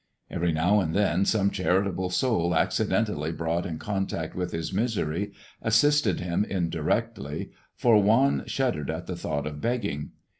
[0.31, 5.31] Every now and then some charitable soul, accidentally brought in contact with his misery,
[5.61, 10.13] assisted him indirectly, for Juan shuddered at the thought of begging.